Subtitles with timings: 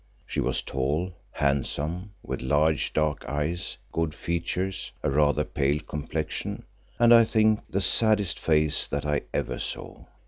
[0.25, 6.63] She was tall, handsome, with large dark eyes, good features, a rather pale complexion,
[6.97, 10.05] and I think the saddest face that I ever saw.